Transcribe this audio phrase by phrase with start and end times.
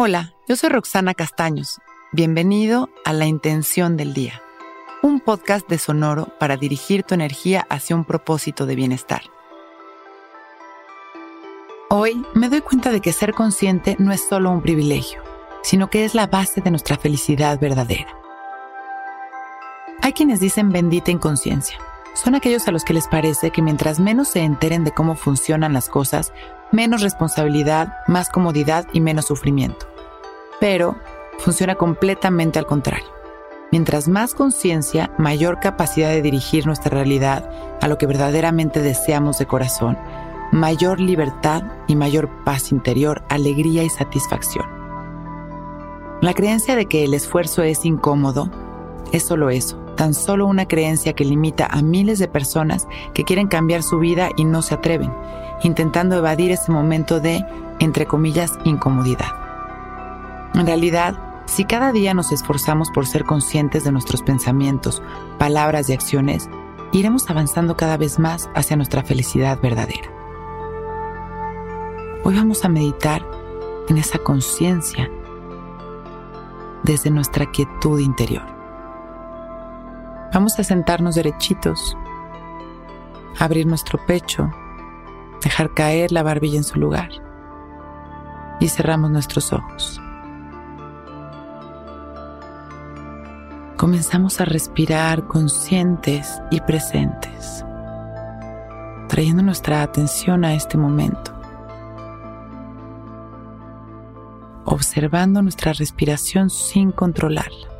[0.00, 1.80] Hola, yo soy Roxana Castaños.
[2.12, 4.40] Bienvenido a La Intención del Día,
[5.02, 9.22] un podcast de Sonoro para dirigir tu energía hacia un propósito de bienestar.
[11.90, 15.20] Hoy me doy cuenta de que ser consciente no es solo un privilegio,
[15.64, 18.16] sino que es la base de nuestra felicidad verdadera.
[20.00, 21.76] Hay quienes dicen bendita inconsciencia.
[22.22, 25.72] Son aquellos a los que les parece que mientras menos se enteren de cómo funcionan
[25.72, 26.32] las cosas,
[26.72, 29.86] menos responsabilidad, más comodidad y menos sufrimiento.
[30.58, 30.96] Pero
[31.38, 33.06] funciona completamente al contrario.
[33.70, 37.48] Mientras más conciencia, mayor capacidad de dirigir nuestra realidad
[37.80, 39.96] a lo que verdaderamente deseamos de corazón,
[40.50, 44.66] mayor libertad y mayor paz interior, alegría y satisfacción.
[46.20, 48.50] La creencia de que el esfuerzo es incómodo
[49.12, 53.48] es solo eso, tan solo una creencia que limita a miles de personas que quieren
[53.48, 55.12] cambiar su vida y no se atreven,
[55.64, 57.44] intentando evadir ese momento de,
[57.80, 59.26] entre comillas, incomodidad.
[60.54, 65.02] En realidad, si cada día nos esforzamos por ser conscientes de nuestros pensamientos,
[65.36, 66.48] palabras y acciones,
[66.92, 70.08] iremos avanzando cada vez más hacia nuestra felicidad verdadera.
[72.22, 73.26] Hoy vamos a meditar
[73.88, 75.10] en esa conciencia
[76.84, 78.57] desde nuestra quietud interior.
[80.32, 81.96] Vamos a sentarnos derechitos,
[83.38, 84.50] abrir nuestro pecho,
[85.42, 87.08] dejar caer la barbilla en su lugar
[88.60, 90.00] y cerramos nuestros ojos.
[93.78, 97.64] Comenzamos a respirar conscientes y presentes,
[99.08, 101.32] trayendo nuestra atención a este momento,
[104.66, 107.77] observando nuestra respiración sin controlarla.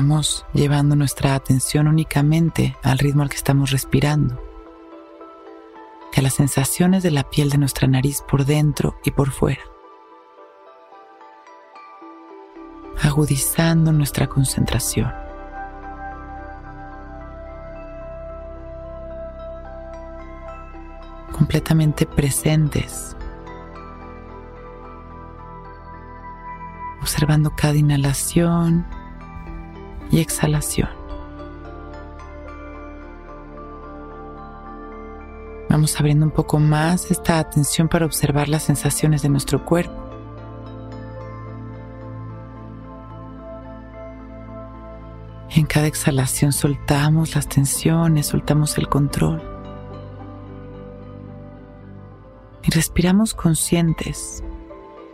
[0.00, 4.42] Vamos llevando nuestra atención únicamente al ritmo al que estamos respirando
[6.16, 9.60] a las sensaciones de la piel de nuestra nariz por dentro y por fuera.
[13.02, 15.12] Agudizando nuestra concentración.
[21.30, 23.14] Completamente presentes.
[27.02, 28.86] Observando cada inhalación
[30.10, 30.88] y exhalación.
[35.68, 40.10] Vamos abriendo un poco más esta atención para observar las sensaciones de nuestro cuerpo.
[45.50, 49.40] En cada exhalación soltamos las tensiones, soltamos el control.
[52.64, 54.42] Y respiramos conscientes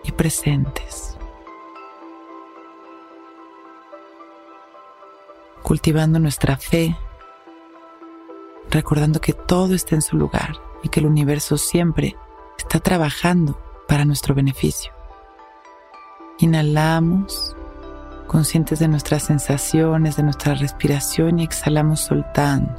[0.05, 1.16] y presentes.
[5.66, 6.97] Cultivando nuestra fe,
[8.71, 10.54] recordando que todo está en su lugar
[10.84, 12.15] y que el universo siempre
[12.56, 14.93] está trabajando para nuestro beneficio.
[16.38, 17.56] Inhalamos,
[18.28, 22.72] conscientes de nuestras sensaciones, de nuestra respiración y exhalamos soltando,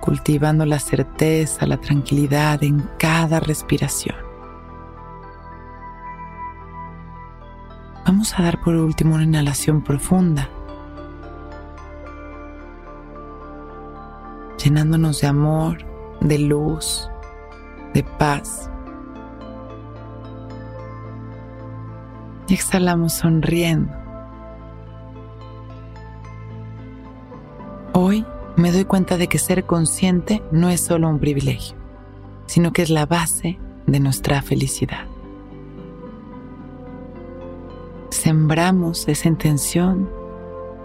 [0.00, 4.16] cultivando la certeza, la tranquilidad en cada respiración.
[8.04, 10.50] Vamos a dar por último una inhalación profunda
[14.66, 15.78] llenándonos de amor,
[16.20, 17.08] de luz,
[17.94, 18.68] de paz.
[22.48, 23.92] Y exhalamos sonriendo.
[27.92, 31.76] Hoy me doy cuenta de que ser consciente no es solo un privilegio,
[32.46, 35.06] sino que es la base de nuestra felicidad.
[38.10, 40.10] Sembramos esa intención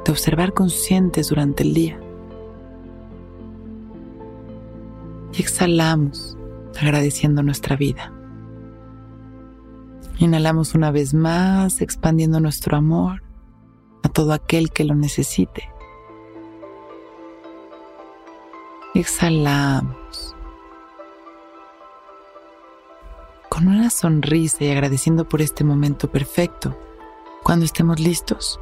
[0.05, 1.99] de observar conscientes durante el día
[5.41, 6.37] exhalamos
[6.79, 8.13] agradeciendo nuestra vida.
[10.19, 13.23] Inhalamos una vez más, expandiendo nuestro amor
[14.03, 15.69] a todo aquel que lo necesite.
[18.93, 20.35] Exhalamos
[23.49, 26.77] con una sonrisa y agradeciendo por este momento perfecto.
[27.41, 28.59] Cuando estemos listos,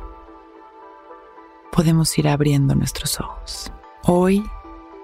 [1.74, 3.71] podemos ir abriendo nuestros ojos.
[4.03, 4.44] Hoy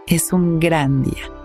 [0.07, 1.44] es un gran día.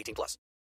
[0.00, 0.38] 18 plus.